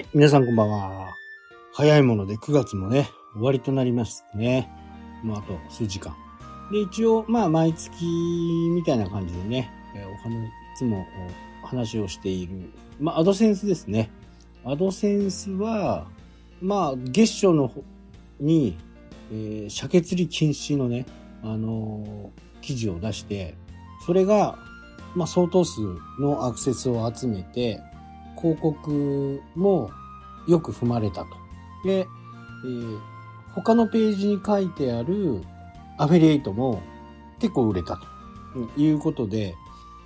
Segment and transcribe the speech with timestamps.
[0.00, 1.14] い、皆さんこんばんは。
[1.72, 4.70] 早いもので9月もね、終わりとなりましたね。
[5.22, 6.14] もうあと数時間。
[6.72, 8.04] で、一応、まあ、毎月
[8.74, 11.06] みたいな感じでね、えお話、いつも
[11.62, 14.10] お話をしている、まあ、アドセンスですね。
[14.64, 16.06] アドセンスは、
[16.60, 17.82] まあ、月初の方
[18.40, 18.76] に、
[19.32, 21.06] えー、鮭釣り禁止のね、
[21.42, 23.54] あのー記事を出して、
[24.06, 24.58] それが、
[25.14, 25.80] まあ、相当数
[26.20, 27.80] のアクセスを集めて、
[28.40, 29.90] 広告も
[30.48, 31.26] よく踏まれたと。
[31.84, 33.10] で、えー
[33.54, 35.42] 他のページに書いてある
[35.98, 36.82] アフィリエイトも
[37.40, 39.54] 結構売れたということで、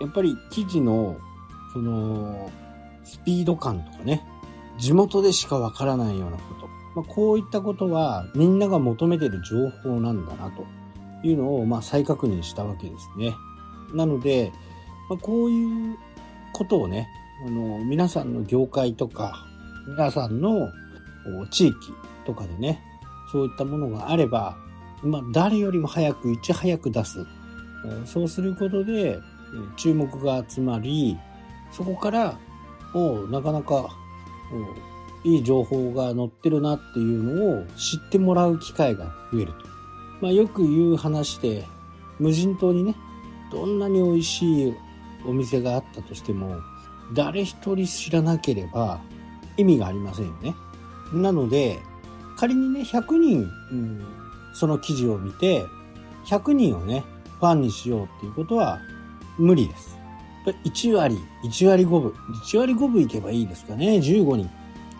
[0.00, 1.16] やっぱり記事の、
[1.72, 2.50] その、
[3.04, 4.26] スピード感とかね、
[4.78, 6.68] 地元でしかわからないようなこと。
[6.96, 10.66] まあ、こういったことはみんなが求めてる情報なんだなと
[11.22, 13.34] いうのを、まあ、再確認したわけですね。
[13.94, 14.52] なので、
[15.08, 15.96] まあ、こういう
[16.52, 17.08] ことをね、
[17.46, 19.46] あの、皆さんの業界とか、
[19.86, 20.68] 皆さんの
[21.50, 21.76] 地域
[22.26, 22.82] とかでね、
[23.30, 24.56] そういったものがあれば、
[25.02, 27.24] まあ、誰よりも早く、いち早く出す。
[28.04, 29.18] そうすることで、
[29.76, 31.16] 注目が集まり、
[31.70, 32.38] そこから、
[32.94, 33.88] おなかなか、
[35.24, 39.58] おいい情報が載ってるなっていうのを知ってもらう機会が増えると。
[40.20, 41.64] まあ、よく言う話で、
[42.18, 42.94] 無人島にね、
[43.52, 44.74] どんなに美味しい
[45.26, 46.56] お店があったとしても、
[47.14, 49.00] 誰一人知らなければ
[49.56, 50.54] 意味がありませんよね。
[51.12, 51.78] なので、
[52.36, 54.04] 仮にね、100人、うん
[54.54, 55.64] その記事を見て、
[56.26, 57.04] 100人をね、
[57.38, 58.80] ファンにしようっていうことは
[59.38, 59.96] 無理です。
[60.64, 62.12] 1割、1割5分。
[62.44, 64.50] 1割5分いけばいいですかね、15人。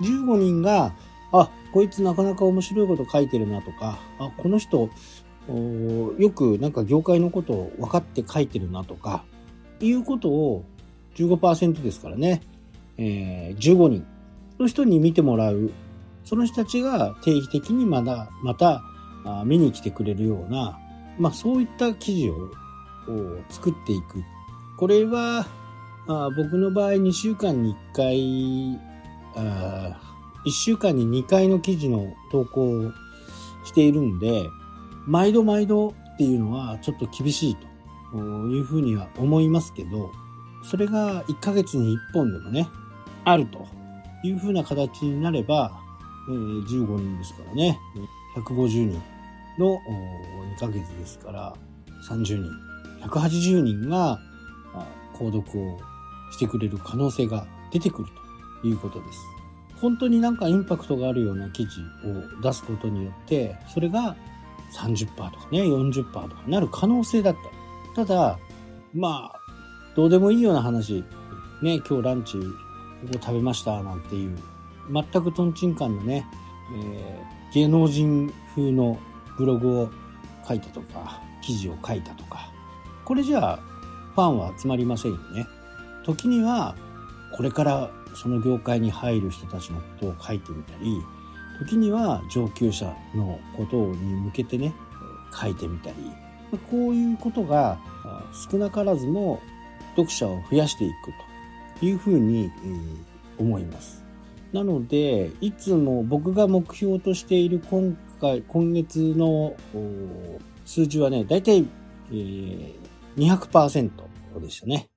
[0.00, 0.94] 15人が、
[1.32, 4.88] あ、こいつなかなか面白いこと書いてるなとか、あ、この人、
[6.18, 9.24] よくなんか業界のことを分かって書いてるなとか、
[9.80, 10.64] いうことを
[11.14, 12.42] 15%ですからね、
[12.96, 14.06] えー15人
[14.58, 15.70] の人に見てもらう。
[16.24, 18.82] その人たちが定期的にまだ、また
[19.24, 20.78] あ見に来てくれるような、
[21.18, 22.50] まあそういった記事を
[23.50, 24.22] 作っていく。
[24.78, 25.46] これは、
[26.06, 28.80] あ僕の場合2週間に1回、
[29.34, 30.00] あ
[30.44, 32.92] 1週間に2回の記事の投稿を
[33.64, 34.48] しているんで、
[35.06, 37.56] 毎度毎度っていうのはちょっと厳しい
[38.12, 40.12] というふうには思いますけど、
[40.64, 42.68] それが1ヶ月に1本でもね、
[43.24, 43.66] あると
[44.22, 45.72] いうふうな形になれば、
[46.28, 47.78] え15人ですからね、
[48.36, 49.02] 150人
[49.58, 49.80] の
[50.56, 51.54] 2ヶ月ですから、
[52.08, 52.44] 30人、
[53.02, 54.20] 180人が
[55.14, 55.78] 購読を
[56.30, 58.08] してくれる可能性が出てくる
[58.62, 59.18] ということです。
[59.80, 61.80] 本当になんかインパクトがあるような記事
[62.38, 64.16] を出すことによって、それが
[64.76, 67.36] 30%とかね、40%とかなる可能性だっ
[67.94, 68.04] た。
[68.04, 68.38] ただ、
[68.94, 69.41] まあ、
[69.94, 71.04] どうでもいいような話、
[71.62, 72.44] ね、今日ランチこ
[73.12, 74.38] こ食べましたなんていう、
[74.92, 76.26] 全くトンチンカンのね、
[76.74, 78.98] えー芸能人風の
[79.36, 79.90] ブログを
[80.48, 82.50] 書いたとか、記事を書いたとか、
[83.04, 83.56] これじゃあ
[84.14, 85.46] ファンは集まりませんよね。
[86.04, 86.74] 時には、
[87.36, 90.96] これからその業界に入る人たちのことを書いてみたり、
[91.58, 94.72] 時には上級者のことに向けてね、
[95.38, 95.96] 書いてみたり、
[96.70, 97.78] こういうことが
[98.50, 99.40] 少なからずも
[99.96, 101.12] 読者を増やしていく
[101.80, 104.04] というふうに、え思います。
[104.52, 109.56] なので、いつも僕が目標としている今回、今月の
[110.66, 111.66] 数字はね、だいたい、
[112.10, 112.82] えー
[113.16, 113.90] 200%
[114.40, 114.88] でしたね。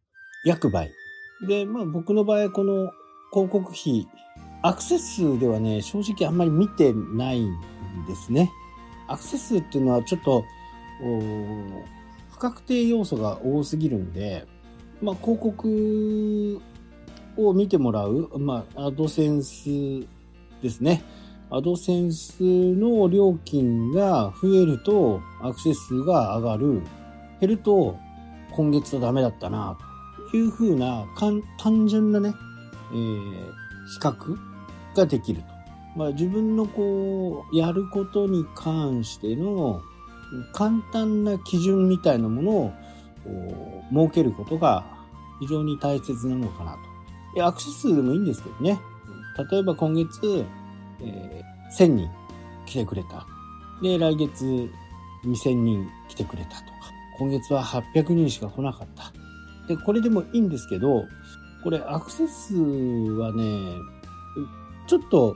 [0.46, 0.92] 約倍。
[1.48, 2.92] で、まあ僕の場合、この
[3.34, 4.08] 広告費、
[4.62, 7.56] アクセス数ではね、正直あんまり見てないん
[8.08, 8.52] ですね。
[9.08, 10.46] アクセス数っていうのはちょっと、
[12.32, 14.48] 不確定要素が多すぎるんで、
[15.06, 16.60] まあ広告
[17.38, 19.70] を見てもらう、まあアドセンス
[20.64, 21.04] ですね。
[21.52, 26.82] アドセンスの料金が増えるとアクセス数が上がる。
[27.40, 27.98] 減ると
[28.52, 29.78] 今月はダメだったな、
[30.32, 31.06] というふうな
[31.60, 32.34] 単純なね、
[32.92, 34.38] えー比較
[34.96, 35.48] ができると。
[35.96, 39.80] まあ自分のこう、やることに関しての
[40.54, 42.74] 簡単な基準みたいなものを
[43.94, 44.84] 設けることが
[45.40, 46.80] 非常に大切なのかなと。
[47.36, 48.80] いやアクセス数でもいいんですけどね。
[49.52, 50.46] 例えば今月、
[51.02, 52.10] えー1000人
[52.66, 53.26] 来てくれた。
[53.82, 54.70] で、来月
[55.26, 56.66] 2000人来てくれたとか。
[57.18, 59.12] 今月は800人しか来なかった。
[59.68, 61.06] で、これでもいいんですけど、
[61.64, 63.44] これアクセス数はね、
[64.88, 65.36] ちょっと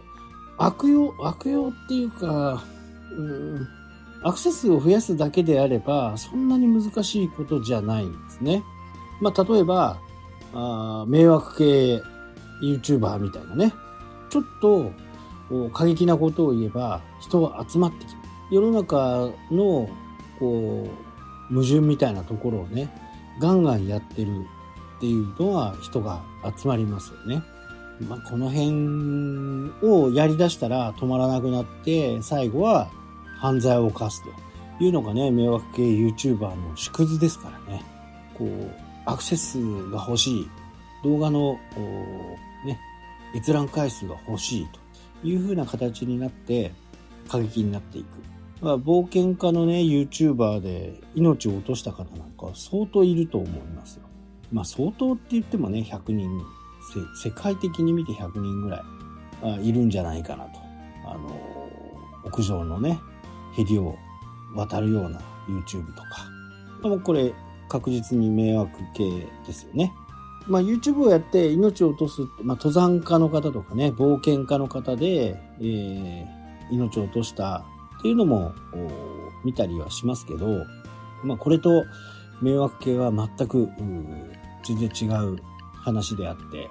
[0.57, 2.63] 悪用、悪用っていうか、
[3.17, 3.67] うん、
[4.23, 8.63] アクセス数を増やすだけであれば、そんなに難しいことじゃないんですね。
[9.21, 9.99] まあ、例えば、
[10.53, 12.01] あ迷惑系
[12.61, 13.73] YouTuber みたいなね、
[14.29, 14.91] ちょっと
[15.73, 18.29] 過激なことを言えば人は集まってきます。
[18.51, 19.89] 世の中の
[20.39, 20.89] こ
[21.51, 22.89] う矛盾みたいなところをね
[23.39, 24.45] ガンガンやってる
[24.97, 26.23] っていうのは人が
[26.57, 27.43] 集まりますよね。
[28.07, 32.89] まあ、この辺をやりだしたら止まらなくなって最後は
[33.39, 37.83] 犯罪を犯すというのがね迷惑系 YouTuber の縮図ですからね。
[38.37, 39.59] こうアクセス
[39.89, 40.49] が欲しい
[41.03, 41.59] 動画の
[42.65, 42.79] ね
[43.35, 44.67] 閲覧回数が欲しい
[45.21, 46.71] というふうな形になって
[47.27, 48.07] 過激になっていく。
[48.61, 54.03] まあ、冒険家のね、YouTuber で命を落とした方なんか相当いると思いますよ。
[54.51, 56.29] まあ相当って言ってもね、100人、
[57.15, 58.81] 世界的に見て100人ぐらい
[59.43, 60.59] あいるんじゃないかなと。
[61.05, 61.69] あの、
[62.25, 62.99] 屋上のね、
[63.55, 63.95] ヘリを
[64.55, 66.27] 渡るような YouTube とか。
[66.83, 67.33] でもこれ
[67.69, 69.93] 確実に迷惑系ですよね。
[70.47, 77.63] まあ、YouTube をやって命を落とす、まあ、登山家の方とかね、冒険家の方で、えー、命を落とした
[77.99, 78.53] っていうのも
[79.43, 80.65] 見たりはしますけど、
[81.23, 81.85] まあ、これと
[82.41, 83.69] 迷惑系は全く
[84.65, 85.37] 全然違う
[85.75, 86.69] 話であって、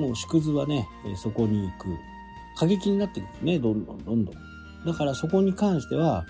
[0.00, 1.88] もう縮図はね、そこに行く。
[2.56, 4.34] 過激になってくるね、どんどんどんどん。
[4.86, 6.24] だからそこに関しては、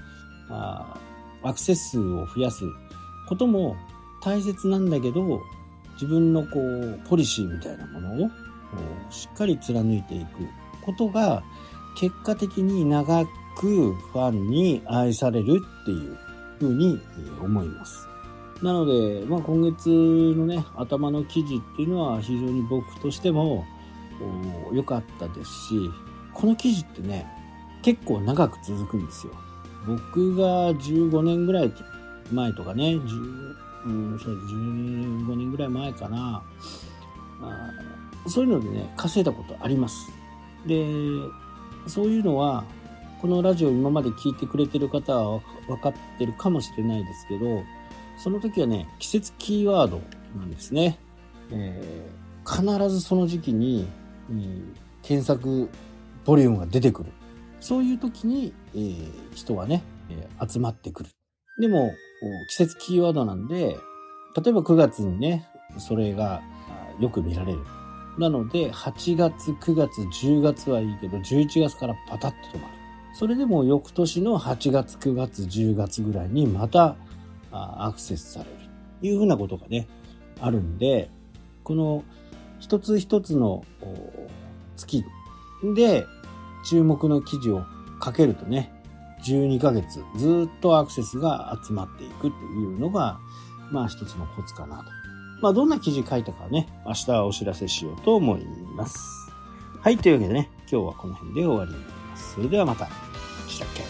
[0.48, 0.96] あ
[1.42, 2.64] アクセス数を増やす
[3.28, 3.76] ことも
[4.20, 5.42] 大切なんだけど、
[5.94, 8.30] 自分のこう、ポリシーみたいなものを
[9.10, 10.26] しっかり貫いていく
[10.82, 11.42] ことが、
[11.96, 13.26] 結果的に長
[13.56, 16.16] くファンに愛されるっていう
[16.58, 17.00] ふうに
[17.42, 18.06] 思います。
[18.62, 23.64] なので、まあ、今月のね、頭の記事っていうのは非常に僕としても
[24.72, 25.90] 良かったですし、
[26.34, 27.26] この記事ってね、
[27.82, 29.32] 結構長く続くんですよ。
[29.86, 31.72] 僕が15年ぐらい
[32.30, 32.96] 前とかね、
[33.84, 36.42] うん、そう15年ぐらい前かな。
[37.42, 37.70] あ
[38.28, 40.12] そういうのでね、稼いだことあります。
[40.66, 40.84] で、
[41.86, 42.64] そういうのは、
[43.20, 47.62] このラジオ今まで聞いてくれてる方は分かってるかもしれないですけど、
[48.18, 50.00] その時はね、季節キーワード
[50.36, 50.98] なんですね。
[51.50, 53.88] えー、必ずその時期に、
[54.30, 55.68] うん、検索
[56.24, 57.12] ボリュームが出てくる。
[57.60, 61.10] そういう時に、えー、人はね、えー、集まってくる。
[61.60, 61.92] でも、
[62.48, 63.78] 季節キーワードなんで、
[64.36, 66.42] 例えば9月にね、それが
[66.98, 67.58] よく見られる。
[68.18, 72.74] なので、8月、9月、10月はいいけど、11月からパタッと止まる。
[73.14, 76.96] それでも翌年の8月、9月、10月ぐらいにまた
[77.52, 78.50] アクセスされる。
[79.02, 79.88] いうふうなことがね、
[80.40, 81.10] あるんで、
[81.64, 82.04] この
[82.58, 83.64] 一つ一つの
[84.76, 85.04] 月
[85.74, 86.04] で
[86.68, 87.64] 注目の記事を
[88.04, 88.72] 書けるとね、
[89.24, 93.18] 12ヶ月ずっとアクセスが集まっていくっていうのが、
[93.70, 94.84] まあ一つのコツかなと。
[95.42, 98.44] まあどんな記事書いたかね、明日お知らせしようと思い
[98.76, 98.98] ます。
[99.80, 102.34] はい、というわけでね、今日はこの辺で終わりになります。
[102.34, 102.88] それではまた。
[103.48, 103.89] したっけ